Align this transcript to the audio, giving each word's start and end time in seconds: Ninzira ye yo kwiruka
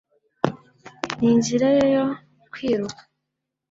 Ninzira 1.19 1.67
ye 1.77 1.85
yo 1.95 2.05
kwiruka 2.51 3.01